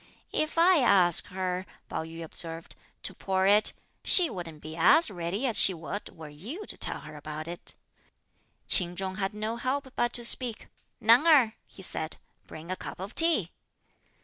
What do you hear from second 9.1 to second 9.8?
had no